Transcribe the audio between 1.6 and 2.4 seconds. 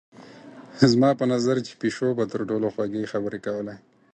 چي پيشو به